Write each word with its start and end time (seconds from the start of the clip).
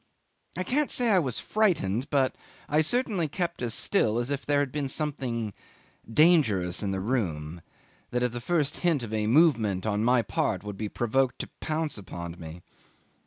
I 0.57 0.63
can't 0.63 0.89
say 0.89 1.11
I 1.11 1.19
was 1.19 1.39
frightened; 1.39 2.09
but 2.09 2.35
I 2.67 2.81
certainly 2.81 3.27
kept 3.27 3.61
as 3.61 3.75
still 3.75 4.17
as 4.17 4.31
if 4.31 4.47
there 4.47 4.59
had 4.61 4.71
been 4.71 4.87
something 4.87 5.53
dangerous 6.11 6.81
in 6.81 6.89
the 6.89 6.99
room, 6.99 7.61
that 8.09 8.23
at 8.23 8.31
the 8.31 8.41
first 8.41 8.77
hint 8.77 9.03
of 9.03 9.13
a 9.13 9.27
movement 9.27 9.85
on 9.85 10.03
my 10.03 10.23
part 10.23 10.63
would 10.63 10.75
be 10.75 10.89
provoked 10.89 11.37
to 11.41 11.49
pounce 11.59 11.99
upon 11.99 12.39
me. 12.39 12.63